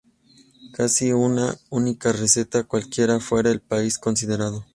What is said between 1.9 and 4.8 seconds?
receta, cualquiera fuere el país considerado.